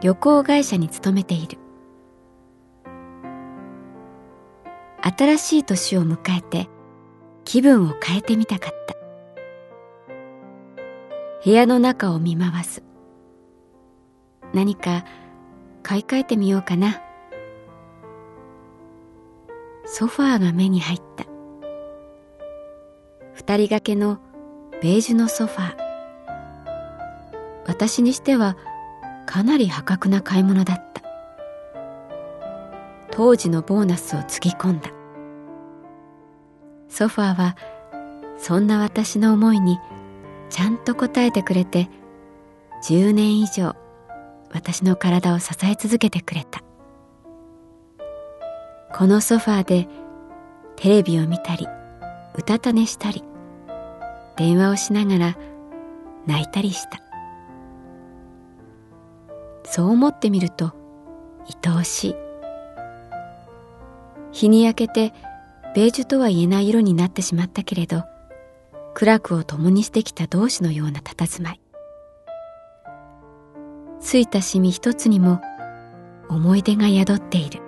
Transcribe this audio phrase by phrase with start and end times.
[0.00, 1.58] 旅行会社に勤めている。
[5.02, 6.68] 新しい年を迎えて
[7.44, 8.94] 気分を変えてみたかった。
[11.44, 12.82] 部屋の中を見回す。
[14.54, 15.04] 何か
[15.82, 17.02] 買い替えてみようかな。
[19.84, 21.24] ソファーが目に入った。
[23.34, 24.18] 二人掛けの
[24.82, 25.90] ベージュのソファー。
[27.66, 28.56] 私にしては
[29.30, 31.02] かなり破格な買い物だった。
[33.12, 34.90] 当時のボーナスをつぎ込んだ。
[36.88, 37.56] ソファーは
[38.38, 39.78] そんな私の思いに
[40.48, 41.88] ちゃんと応えてくれて
[42.82, 43.76] 10年以上
[44.52, 46.64] 私の体を支え続けてくれた。
[48.92, 49.88] このソファーで
[50.74, 51.68] テレビを見たり
[52.34, 53.22] うたた寝したり
[54.36, 55.38] 電話をしながら
[56.26, 57.09] 泣いたりした。
[59.70, 60.72] そう思ってみると
[61.64, 62.16] 愛おしい。
[64.32, 65.14] 日に焼けて
[65.76, 68.02] ベージュとは言えない色になってしまったけれど
[68.94, 71.60] 苦楽を共にしてきた同士のような佇まい。
[74.00, 75.40] ついたシミ一つにも
[76.28, 77.60] 思い出が宿っている。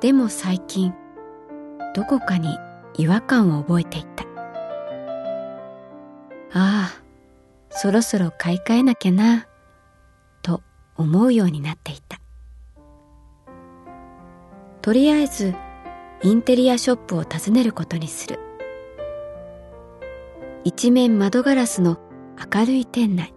[0.00, 0.92] でも最近
[1.94, 2.58] どこかに
[2.98, 4.35] 違和感を覚えていた。
[6.52, 7.02] ああ
[7.70, 9.46] そろそろ買い替えなきゃな
[10.42, 10.62] と
[10.96, 12.20] 思うようになっていた。
[14.80, 15.54] とりあえず
[16.22, 18.38] インテリアショップを訪ねることにする。
[20.64, 21.98] 一面窓ガラスの
[22.54, 23.34] 明るい店内。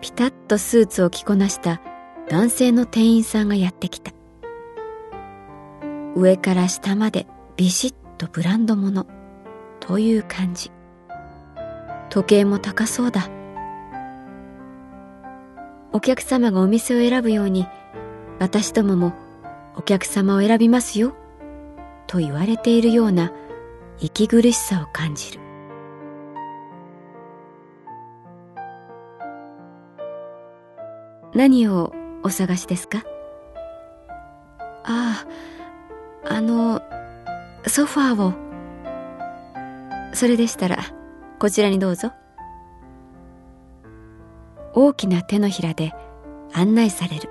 [0.00, 1.80] ピタッとスーツを着こなした
[2.28, 4.12] 男性の店員さんがやってきた。
[6.14, 9.06] 上から下までビシッとブランド物。
[9.80, 10.70] という感じ。
[12.14, 13.28] 時計も高そうだ。
[15.92, 17.66] お客様がお店を選ぶように
[18.38, 19.12] 私どもも
[19.74, 21.12] お客様を選びますよ
[22.06, 23.32] と言われているような
[23.98, 25.40] 息苦しさを感じる。
[31.34, 31.92] 何を
[32.22, 33.02] お探しですか？
[34.84, 35.26] あ
[36.24, 36.80] ああの
[37.66, 38.34] ソファーを。
[40.14, 40.78] それでしたら。
[41.38, 42.12] こちらにどうぞ。
[44.72, 45.92] 大きな手のひらで
[46.52, 47.28] 案内される。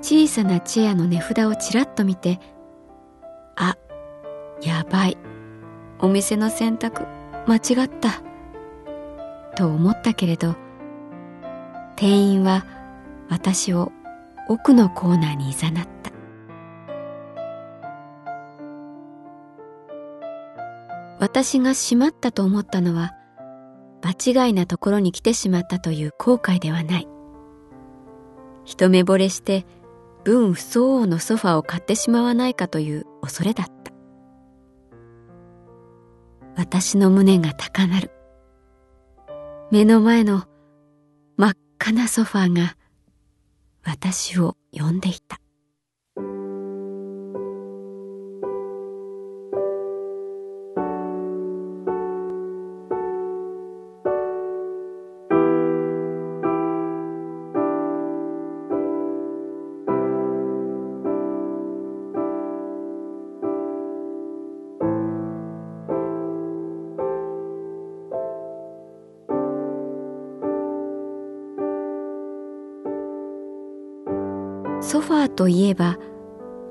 [0.00, 2.38] 小さなチェアの値札をちらっと見て
[3.56, 3.76] あ
[4.62, 5.18] やばい。
[6.00, 7.04] お店の選択
[7.46, 8.22] 間違った。
[9.56, 10.54] と思ったけれど
[11.96, 12.64] 店員は
[13.28, 13.90] 私を
[14.48, 15.97] 奥のコーナーに誘った。
[21.20, 23.14] 私がしまったと思ったのは
[24.00, 27.08] 場違いなところに来てしまったという後悔ではない。
[28.64, 29.66] 一目惚れして
[30.24, 33.92] 分不相応のソファを買ってしまわないかという恐れだった。
[36.56, 38.10] 私の胸が高鳴る。
[39.70, 40.44] 目の前の
[41.36, 42.76] 真っ赤なソファが
[43.84, 45.40] 私を呼んでいた。
[74.80, 75.98] ソファーといえば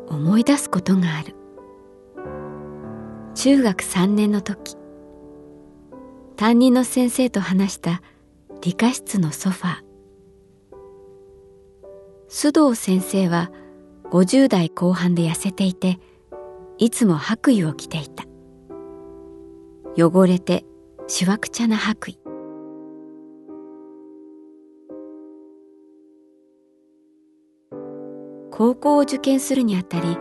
[0.07, 1.36] 思い出すことがある。
[3.36, 4.75] 中学3年の時
[6.38, 8.01] 担任の先生と話した
[8.62, 9.88] 理科室のソファー。
[12.30, 13.51] 須藤先生は
[14.12, 16.00] 50代後半で痩せていて
[16.77, 18.24] いつも白衣を着ていた。
[19.98, 20.63] 汚れて
[21.07, 22.26] しわくちゃな白衣。
[28.57, 30.18] 高校を受験するにあたり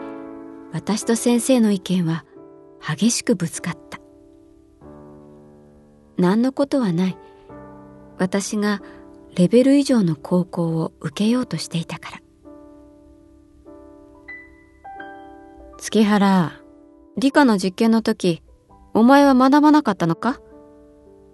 [0.70, 2.26] 私と先生の意見は
[2.86, 3.98] 激しくぶつかった。
[6.18, 7.16] 何のことはない。
[8.18, 8.82] 私が
[9.34, 12.20] レベル以上の高校を受けようとしていたから。
[15.78, 16.52] 月原
[17.16, 18.42] 理科の実験の時
[18.92, 20.42] お前は学ばなかったのか？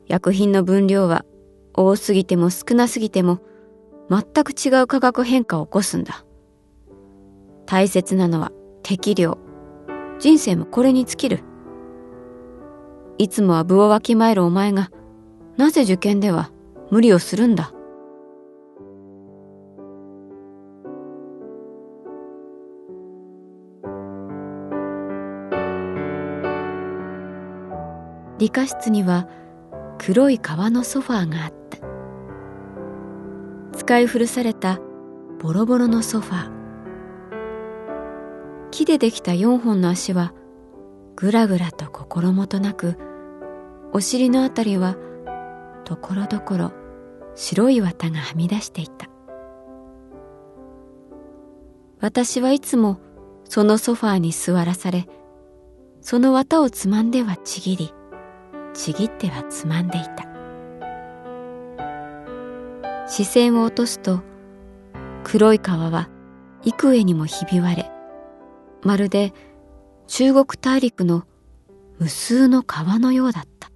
[0.06, 1.24] 薬品の分量は
[1.74, 3.40] 多すぎても少なすぎても
[4.08, 6.24] 全く違う化学変化を起こすんだ。
[7.66, 9.38] 大切なのは適量。
[10.18, 11.40] 人生もこれに尽きる。
[13.18, 14.90] いつもは部をわきまえるお前が、
[15.56, 16.50] なぜ受験では
[16.90, 17.72] 無理をするんだ。
[28.38, 29.28] 理科室には
[29.98, 31.78] 黒い革のソファーがあった。
[33.78, 34.80] 使い古された
[35.40, 36.61] ボロボロのソファー。
[38.72, 40.32] 木でできた4本の足は
[41.14, 42.96] ぐらぐらと心もとなく
[43.92, 44.96] お尻のあたりは
[45.84, 46.72] ところどころ
[47.34, 49.08] 白い綿がはみ出していた。
[52.00, 52.98] 私はいつも
[53.44, 55.06] そのソファーに座らされ
[56.00, 57.94] その綿をつまんではちぎり
[58.72, 60.26] ちぎってはつまんでいた。
[63.06, 64.22] 視線を落とすと
[65.24, 66.08] 黒い皮は
[66.64, 67.91] 幾重にもひび割れ
[68.82, 69.32] まるで
[70.06, 71.24] 中国大陸の
[71.98, 73.70] 無数の川のようだった。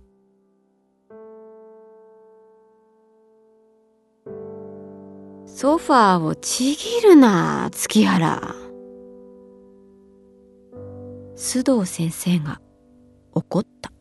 [5.46, 8.54] ソファーをちぎるな月原。
[11.34, 12.60] 須藤先生が
[13.32, 13.95] 怒った。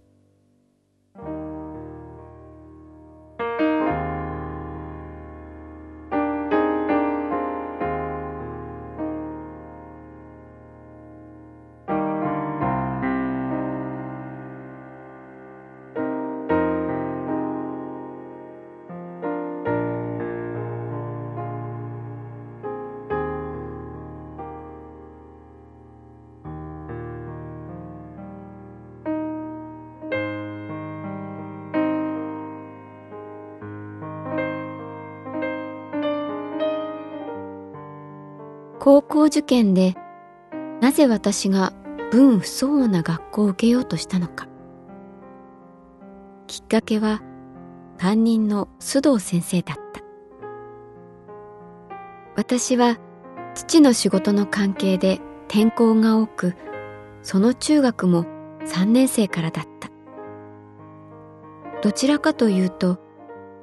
[38.86, 39.96] 高校受験で
[40.80, 41.74] なぜ私が
[42.12, 44.48] 分不相応な学校を受けようとしたのか。
[46.46, 47.24] きっかけは
[47.98, 50.02] 担任の須藤先生だった。
[52.36, 53.00] 私は
[53.56, 56.54] 父の仕事の関係で転校が多く
[57.24, 58.26] その中学も
[58.68, 59.90] 3年生からだった。
[61.82, 63.00] どちらかというと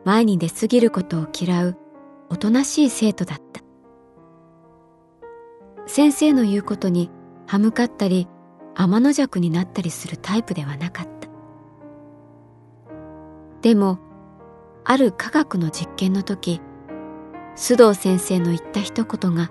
[0.04, 1.78] 前に出過ぎることを嫌う
[2.28, 3.61] おとなしい生徒だった。
[5.86, 7.10] 先生の言うことに
[7.46, 8.28] 歯向かったり
[8.74, 11.28] 天の弱になったりするタイプではなかった。
[13.60, 13.98] でも
[14.84, 16.60] ある科学の実験の時
[17.54, 19.50] 須藤先生の言った一言が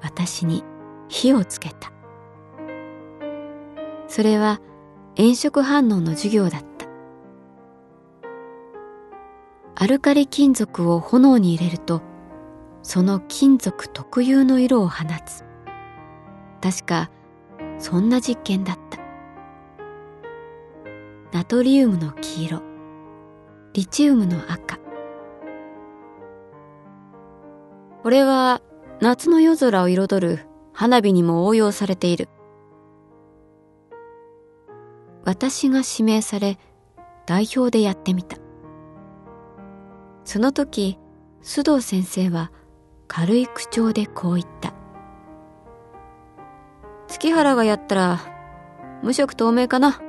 [0.00, 0.64] 私に
[1.08, 1.92] 火をつけた。
[4.08, 4.60] それは
[5.16, 6.86] 炎色反応の授業だった。
[9.76, 12.02] アルカリ金属を炎に入れると
[12.82, 15.44] その金属特有の色を放つ。
[16.62, 17.10] 確か
[17.78, 18.98] そんな実験だった。
[21.32, 22.62] ナトリウムの黄色。
[23.72, 24.78] リチウムの赤。
[28.02, 28.60] これは
[29.00, 32.28] 夏の夜空を彩る花火にも応用されている。
[35.24, 36.58] 私が指名され
[37.26, 38.38] 代表でやってみた。
[40.24, 40.98] その時
[41.42, 42.50] 須藤先生は
[43.12, 44.72] 軽い口調でこう言った。
[47.08, 48.20] 月原がやったら
[49.02, 50.00] 無色透明かな？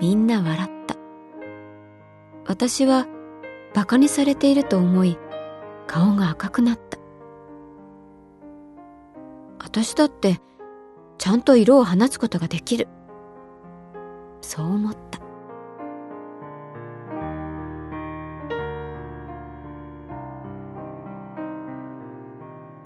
[0.00, 0.96] みんな笑った。
[2.46, 3.06] 私は
[3.74, 5.18] 馬鹿にされていると思い
[5.86, 6.96] 顔が赤くなった。
[9.58, 10.40] 私だって
[11.18, 12.88] ちゃんと色を放つことができる。
[14.40, 15.13] そう思った。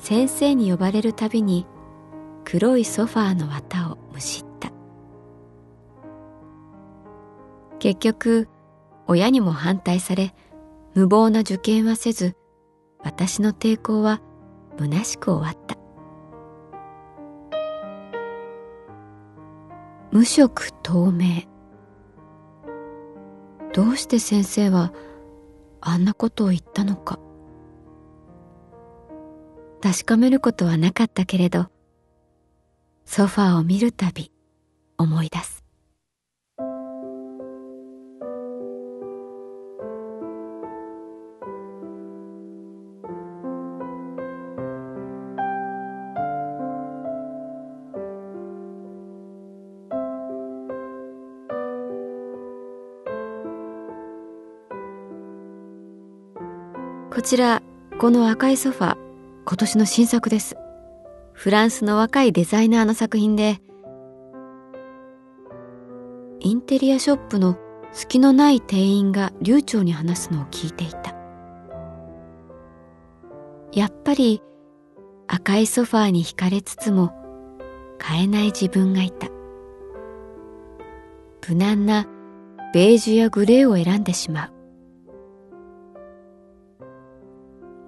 [0.09, 1.67] 先生に呼ばれるたびに
[2.43, 4.73] 黒いソファーの綿をむしった。
[7.79, 8.49] 結局
[9.07, 10.35] 親にも反対され
[10.95, 12.39] 無謀な受験はせず
[13.05, 14.23] 私の抵抗は
[14.79, 15.77] 虚しく終わった。
[20.11, 21.43] 無色透明。
[23.75, 24.95] どうして先生は
[25.83, 27.19] あんなことを言ったのか。
[29.81, 31.69] 確かめることはなかったけれど
[33.05, 34.33] ソファーを見るたび
[34.99, 35.59] 思い出す。
[57.11, 57.63] こちら
[57.99, 58.98] この赤いソファ
[59.49, 60.59] 今年の新作です。
[61.33, 63.63] フランスの若いデザイナーの作品で
[66.41, 67.57] インテリアショップの
[67.91, 71.17] 隙のない店員が流暢に話すのを聞いていた。
[73.73, 74.43] やっぱり
[75.29, 77.15] 赤いソファーに惹かれつつも
[77.99, 79.29] 買えない自分がいた。
[81.49, 82.07] 無難な
[82.75, 84.53] ベージュやグレーを選んでしまう。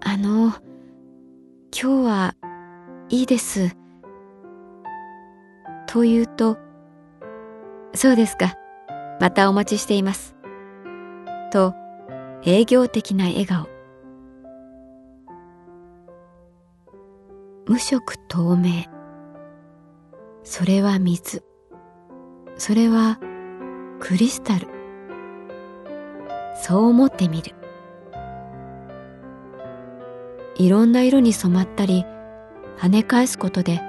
[0.00, 0.54] あの
[1.72, 2.34] 今日は
[3.10, 3.76] いいです。
[5.86, 6.58] と言うと、
[7.94, 8.54] そうですか。
[9.20, 10.34] またお待ちしています。
[11.52, 11.74] と、
[12.44, 13.68] 営業的な笑顔。
[17.66, 18.86] 無色透明。
[20.42, 21.44] それは水。
[22.56, 23.20] それは
[24.00, 24.66] クリスタル。
[26.56, 27.59] そう思ってみる。
[30.60, 32.04] いろんな色に染まったり
[32.76, 33.80] 跳ね返すことで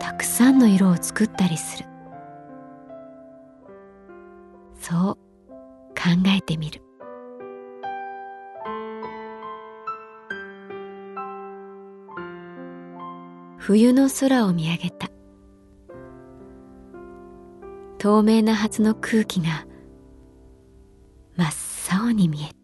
[0.00, 1.86] たくさんの色を作ったりする。
[4.80, 5.14] そう
[5.94, 6.82] 考えてみる。
[13.56, 15.08] 冬の空を見上げた。
[17.98, 19.66] 透明なはずの空気が
[21.36, 22.63] 真っ青に見えた。